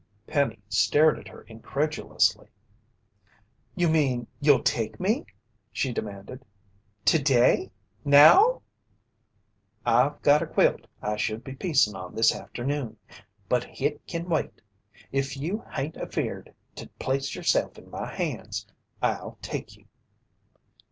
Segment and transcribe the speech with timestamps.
[0.25, 2.47] Penny stared at her incredulously.
[3.75, 5.27] "You mean you'll take me?"
[5.71, 6.43] she demanded.
[7.05, 7.69] "Today?
[8.03, 8.63] Now?"
[9.85, 12.97] "I've got a quilt I should be piecin' on this afternoon,
[13.47, 14.63] but hit can wait.
[15.11, 18.65] If you hain't afeared to place yerself in my hands,
[19.03, 19.85] I'll take you."